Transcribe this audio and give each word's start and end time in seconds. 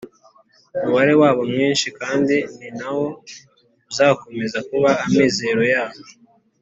umubare 0.81 1.13
wabo 1.21 1.41
mwinshi, 1.51 1.87
kandi 1.99 2.35
ni 2.57 2.69
na 2.77 2.89
wo 2.97 3.07
uzakomeza 3.91 4.59
kuba 4.69 4.89
amizero 5.05 5.61
yabo 5.73 6.01